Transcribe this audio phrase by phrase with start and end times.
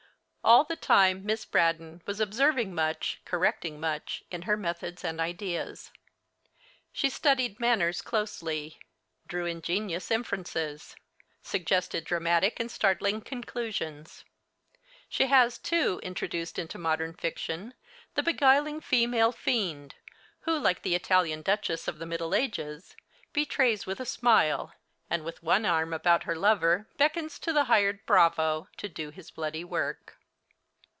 [0.43, 5.91] All the time Miss Braddon was observing much, correcting much in her methods and ideas.
[6.91, 8.79] She studied manners closely;
[9.27, 10.95] drew ingenious inferences;
[11.43, 14.25] suggested dramatic and startling conclusions.
[15.07, 17.75] She has, too, introduced into modern fiction
[18.15, 19.93] the beguiling female fiend,
[20.41, 22.95] who, like the Italian duchess of the Middle Ages,
[23.31, 24.73] betrays with a smile,
[25.07, 29.29] and with one arm about her lover beckons to the hired bravo to do his
[29.29, 30.17] bloody work.